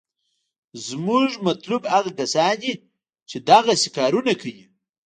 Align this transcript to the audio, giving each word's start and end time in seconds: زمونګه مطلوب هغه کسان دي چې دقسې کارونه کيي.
زمونګه 0.85 1.37
مطلوب 1.47 1.83
هغه 1.93 2.11
کسان 2.19 2.53
دي 2.61 2.71
چې 3.29 3.37
دقسې 3.49 3.89
کارونه 3.97 4.33
کيي. 4.41 4.63